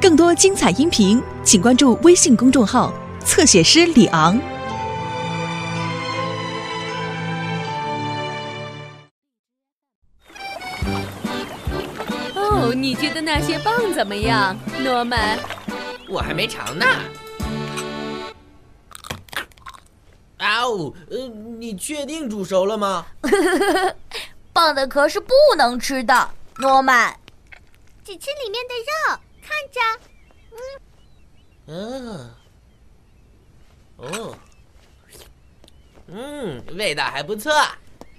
[0.00, 2.92] 更多精彩音频，请关注微信公众号
[3.24, 4.38] “侧写师李昂”。
[12.34, 15.38] 哦，你觉得那些棒怎么样，诺曼？
[16.08, 16.84] 我还没尝呢。
[20.36, 21.16] 啊呜，呃，
[21.58, 23.06] 你确定煮熟了吗？
[24.52, 27.16] 棒的壳是不能吃的，诺曼。
[28.04, 29.80] 只吃里面的肉，看着。
[31.66, 32.34] 嗯，
[33.96, 34.36] 哦，
[36.08, 37.50] 嗯，味道还不错。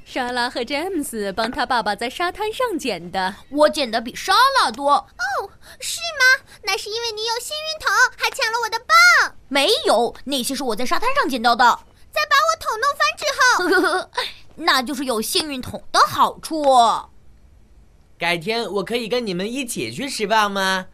[0.03, 4.91] 莎拉和詹姆斯帮他爸爸在沙滩上捡的，我捡的比莎拉多。
[4.93, 6.45] 哦，是吗？
[6.63, 9.35] 那是因为你有幸运桶，还抢了我的棒。
[9.47, 11.63] 没有，那些是我在沙滩上捡到的。
[12.11, 13.25] 在把我桶弄翻之
[13.93, 14.09] 后，
[14.55, 16.63] 那就是有幸运桶的好处。
[18.17, 20.85] 改天我可以跟你们一起去拾棒吗？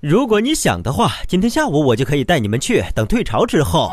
[0.00, 2.82] 如果你想的话，今天下午我就可以带你们去。
[2.94, 3.90] 等退潮之后。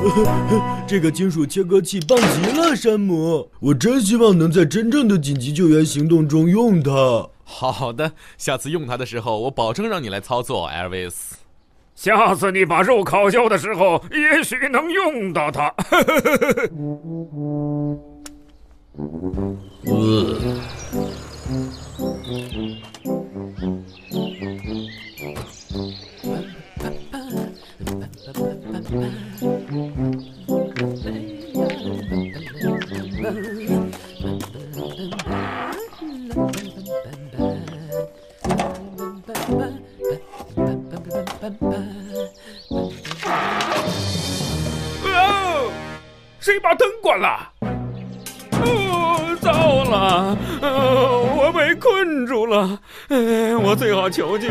[0.00, 3.50] 呃，这个金属切割器棒极了，山姆！
[3.60, 7.28] 我真希望能在真正的紧急救援行动中用它。
[7.44, 11.36] 好的，下次用它的时候，我保证让你来操作，艾维斯。
[11.94, 15.74] 下次你把肉烤焦的时候，也许能用到它。
[45.10, 45.70] 哦，
[46.40, 47.47] 谁把灯关了？
[50.70, 52.78] 我被困住了。
[53.08, 54.48] 哎， 我最好求救。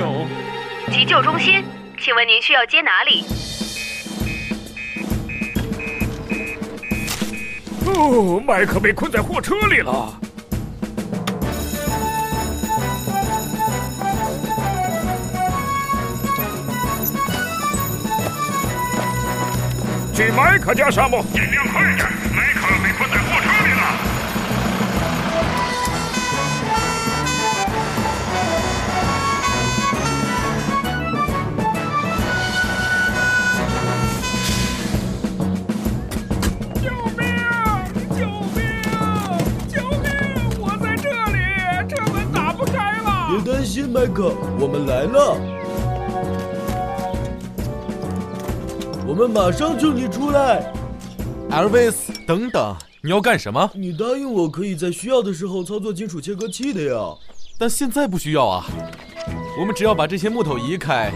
[0.91, 1.63] 急救中心，
[1.99, 3.25] 请问您需要接哪里？
[7.85, 10.13] 哦，麦克被困在货车里了。
[20.13, 22.26] 去麦克家，沙漠，尽量快点！
[43.87, 45.37] 麦克，我们来了。
[49.07, 50.71] 我们马上救你出来。
[51.49, 53.69] 艾维斯，等等，你要干什么？
[53.73, 56.99] 你答应我可以在需要的时候操作金属切割器的呀。
[57.57, 58.65] 但现在不需要啊。
[59.59, 61.11] 我们只要把这些木头移开，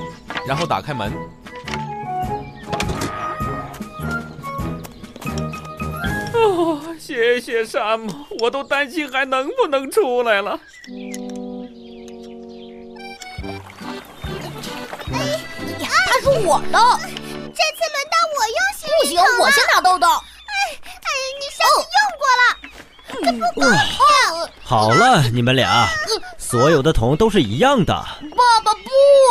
[0.47, 1.11] 然后打开门。
[6.33, 10.59] 哦，谢谢山姆，我都担心还能不能出来了。
[16.11, 16.77] 它是我的。
[17.53, 20.07] 这次轮到我用幸运桶不行，我先拿豆豆。
[20.09, 20.53] 哎
[20.85, 21.07] 哎，
[21.39, 22.43] 你上次用过了，
[23.23, 23.79] 这不公平！
[24.61, 25.87] 好了，你们俩，
[26.37, 27.93] 所有的桶都是一样的。
[27.93, 28.89] 爸爸不，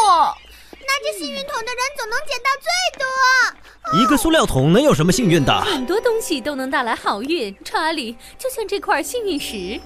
[0.09, 4.01] 拿着幸运桶的人总能捡到最多。
[4.01, 5.61] 一个塑料桶能有什么幸运的？
[5.61, 9.79] 很多东西都能带来好运，查理，就像这块幸运石。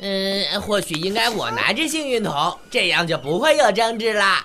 [0.00, 4.44] 嗯，或许应该我拿着幸运桶，这样就不会有争执啦。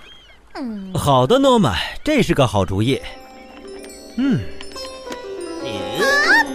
[0.55, 3.01] 嗯，好的，诺曼，这是个好主意。
[4.17, 4.41] 嗯，
[5.63, 5.69] 啊，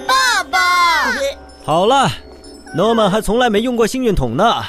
[0.06, 1.12] 爸爸，
[1.64, 2.10] 好了，
[2.74, 4.62] 诺曼还从来没用过幸运桶呢。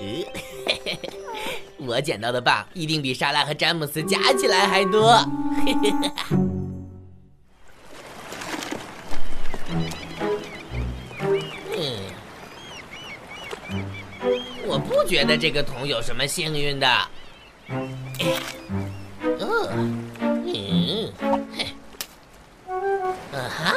[1.78, 5.12] 我捡到的棒一定比莎拉和詹姆斯加起来还多。
[11.76, 11.98] 嗯，
[14.66, 16.88] 我不觉得这个桶有什么幸运的。
[19.40, 19.68] 哦，
[23.32, 23.74] 哈，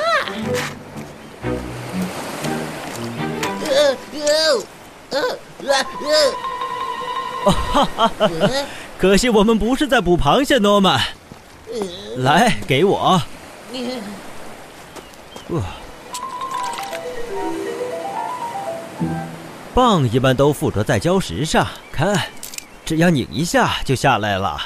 [3.64, 3.66] 呃
[4.14, 4.20] 呃
[5.10, 5.22] 呃呃
[5.64, 5.72] 呃，
[7.46, 8.12] 哈哈哈！
[8.98, 11.00] 可惜我们不是在捕螃蟹，诺曼。
[12.18, 13.22] 来，给我。
[15.50, 15.64] 呃，
[19.74, 22.20] 棒一般都附着在礁石上，看。
[22.88, 24.58] 只要拧一下就下来了。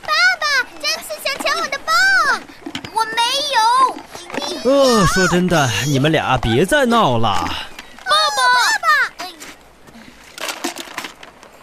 [0.00, 0.46] 爸爸，
[0.80, 1.92] 詹姆斯想抢我的棒，
[2.94, 3.20] 我没
[4.64, 4.70] 有。
[4.70, 7.52] 呃，说真的，你们俩别再闹了。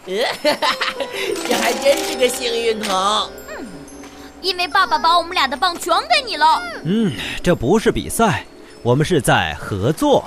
[0.05, 3.31] 这还真是个幸运筒。
[4.41, 6.61] 因为爸爸把我们俩的棒全给你了。
[6.83, 8.43] 嗯，这不是比赛，
[8.83, 10.25] 我们是在合作。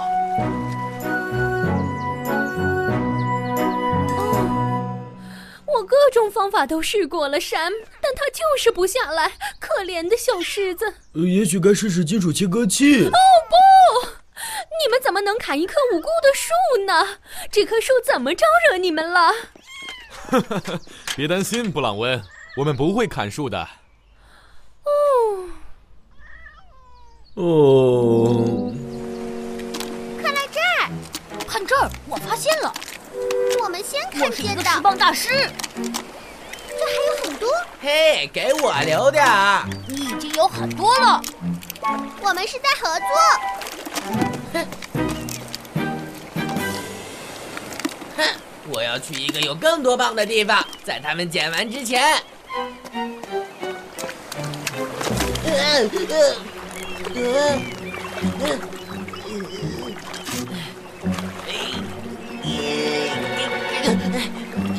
[6.13, 9.33] 种方法都试过了，山，但它就是不下来。
[9.59, 10.95] 可怜的小狮子。
[11.15, 13.07] 呃，也许该试试金属切割器。
[13.07, 13.57] 哦不！
[14.85, 16.53] 你们怎么能砍一棵无辜的树
[16.87, 17.19] 呢？
[17.51, 19.33] 这棵树怎么招惹你们了？
[21.15, 22.23] 别担心，布朗温，
[22.57, 23.69] 我们不会砍树的。
[24.85, 24.91] 哦，
[27.35, 28.73] 哦，
[30.23, 30.91] 看来这儿，
[31.47, 32.73] 看这儿，我发现了，
[33.63, 35.49] 我们先我是一看见的，个石棒大师。
[37.83, 39.65] 嘿，给我留点儿。
[39.89, 41.21] 你已经有很多了。
[42.23, 43.09] 我们是在合作。
[48.17, 48.25] 哼，
[48.69, 52.23] 我要去一个有更多棒的地方，在他们捡完之前。
[55.45, 56.37] 呃呃
[57.17, 57.21] 呃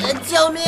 [0.02, 0.64] 呃救命！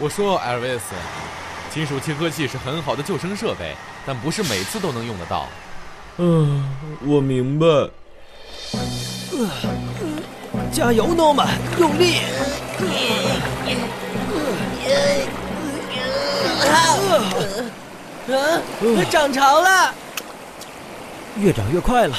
[0.00, 0.94] 我说，艾尔维斯，
[1.74, 3.74] 金属切割器是很好的救生设备，
[4.06, 5.48] 但不是每次都能用得到。
[6.18, 6.64] 嗯，
[7.04, 7.66] 我明白。
[10.70, 11.48] 加油，诺曼，
[11.80, 12.18] 用力！
[18.30, 19.92] 啊，涨潮了！
[21.40, 22.16] 越涨越快了，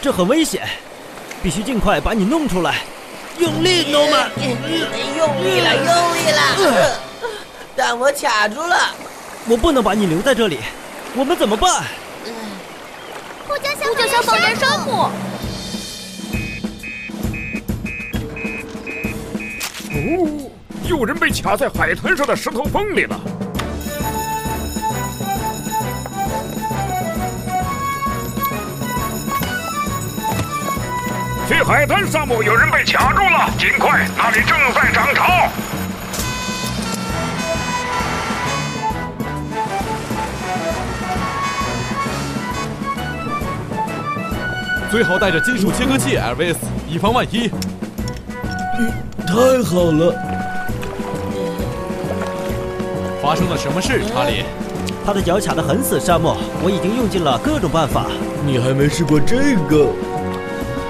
[0.00, 0.66] 这很危险，
[1.42, 2.76] 必须尽快把你弄出来。
[3.38, 4.30] 用力，诺曼！
[5.16, 7.00] 用力了，用力了！
[7.76, 8.76] 但我卡住了。
[9.46, 10.58] 我不能把你留在这里，
[11.14, 11.84] 我们怎么办？
[13.46, 15.08] 呼叫消呼叫消防员山姆，
[19.94, 20.50] 哦，
[20.84, 23.18] 有人被卡在海滩上的石头缝里了。
[31.58, 35.48] 去海滩沙漠，有人被卡住了，尽快，那里正在涨潮。
[44.88, 47.48] 最好带着金属切割器，艾尔维斯，以防万一。
[49.26, 50.14] 太好了，
[53.20, 54.44] 发生了什么事，查理？
[55.04, 58.06] 他的脚卡得很死，沙漠，我已经用尽了各种办法。
[58.46, 59.88] 你还没试过这个？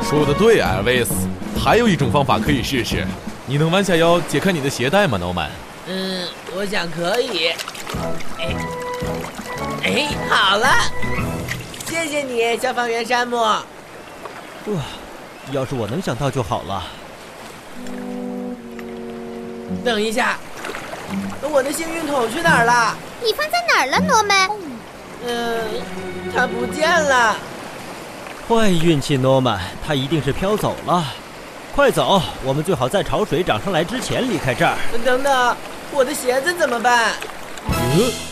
[0.03, 1.13] 说的对，艾尔维斯。
[1.59, 3.05] 还有一种方法可以试试，
[3.47, 5.51] 你能弯下腰解开你的鞋带吗，诺曼？
[5.87, 7.49] 嗯，我想可以。
[8.39, 8.55] 哎，
[9.83, 10.69] 哎，好了，
[11.87, 13.37] 谢谢你，消防员山姆。
[13.37, 13.65] 哇，
[15.51, 16.85] 要是我能想到就好了。
[19.85, 20.39] 等一下，
[21.43, 22.97] 我的幸运桶去哪儿了？
[23.23, 24.49] 你放在哪儿了，诺曼？
[25.27, 25.61] 嗯，
[26.35, 27.37] 它不见了。
[28.49, 31.05] 坏运气，诺曼，他一定是飘走了。
[31.77, 34.75] 快走，我们最好在潮水涨上来之前离开这儿。
[35.05, 35.57] 等等，
[35.93, 37.13] 我的鞋子怎么办？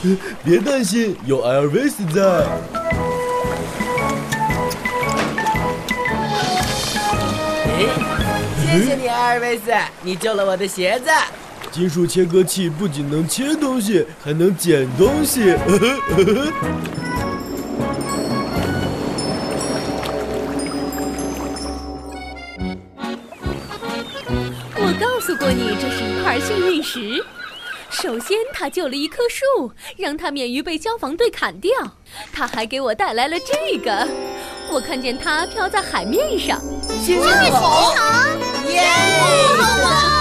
[0.03, 2.23] 嗯，别担心，有艾尔维斯在。
[7.69, 7.85] 哎，
[8.73, 9.71] 谢谢你，艾尔维斯，
[10.01, 11.11] 你救了我的鞋子。
[11.71, 15.55] 金属切割器不仅能切东西，还能捡东西。
[24.89, 27.21] 我告诉过你，这是一块幸运石。
[27.91, 31.73] 首先，它救了一棵树，让它免于被消防队砍掉。
[32.33, 34.07] 它还给我带来了这个。
[34.71, 36.61] 我看见它飘在海面上。
[37.03, 37.57] 谢谢我。
[37.97, 40.16] 好耶！